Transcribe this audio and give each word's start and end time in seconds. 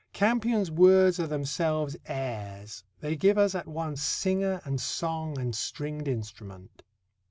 Campion's 0.13 0.71
words 0.71 1.19
are 1.19 1.27
themselves 1.27 1.95
airs. 2.07 2.83
They 3.01 3.15
give 3.15 3.37
us 3.37 3.53
at 3.53 3.67
once 3.67 4.01
singer 4.01 4.59
and 4.65 4.81
song 4.81 5.37
and 5.37 5.55
stringed 5.55 6.07
instrument. 6.07 6.81